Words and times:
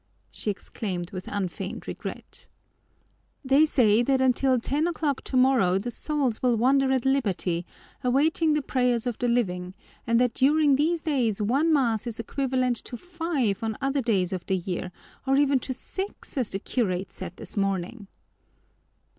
she 0.31 0.49
exclaimed 0.49 1.11
with 1.11 1.27
unfeigned 1.27 1.87
regret. 1.87 2.47
"They 3.45 3.67
say 3.67 4.01
that 4.01 4.19
until 4.19 4.59
ten 4.59 4.87
o'clock 4.87 5.23
tomorrow 5.23 5.77
the 5.77 5.91
souls 5.91 6.41
will 6.41 6.57
wander 6.57 6.91
at 6.91 7.05
liberty, 7.05 7.67
awaiting 8.03 8.53
the 8.53 8.63
prayers 8.63 9.05
of 9.05 9.19
the 9.19 9.27
living, 9.27 9.75
and 10.07 10.19
that 10.19 10.33
during 10.33 10.75
these 10.75 11.01
days 11.01 11.39
one 11.39 11.71
mass 11.71 12.07
is 12.07 12.19
equivalent 12.19 12.77
to 12.77 12.97
five 12.97 13.61
on 13.61 13.77
other 13.79 14.01
days 14.01 14.33
of 14.33 14.43
the 14.47 14.57
year, 14.57 14.91
or 15.27 15.35
even 15.37 15.59
to 15.59 15.71
six, 15.71 16.35
as 16.35 16.49
the 16.49 16.57
curate 16.57 17.11
said 17.11 17.33
this 17.37 17.55
morning." 17.55 18.07